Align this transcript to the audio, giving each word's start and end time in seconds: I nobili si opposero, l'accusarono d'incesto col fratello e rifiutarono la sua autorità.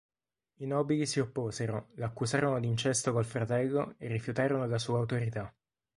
I 0.57 0.65
nobili 0.65 1.05
si 1.05 1.19
opposero, 1.19 1.89
l'accusarono 1.97 2.59
d'incesto 2.59 3.13
col 3.13 3.23
fratello 3.23 3.93
e 3.99 4.07
rifiutarono 4.07 4.65
la 4.65 4.79
sua 4.79 4.97
autorità. 4.97 5.53